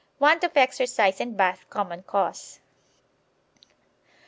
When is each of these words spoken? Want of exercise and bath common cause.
Want 0.17 0.43
of 0.43 0.57
exercise 0.57 1.21
and 1.21 1.37
bath 1.37 1.69
common 1.69 2.01
cause. 2.01 2.59